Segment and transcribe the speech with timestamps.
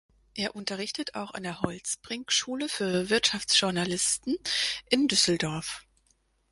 [0.33, 4.35] Er unterrichtet auch an der Holtzbrinck-Schule für Wirtschaftsjournalisten
[4.89, 5.85] in Düsseldorf.